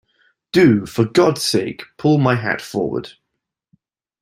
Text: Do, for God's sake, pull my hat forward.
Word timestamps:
Do, 0.51 0.87
for 0.87 1.05
God's 1.05 1.43
sake, 1.43 1.83
pull 1.97 2.17
my 2.17 2.33
hat 2.33 2.59
forward. 2.59 3.11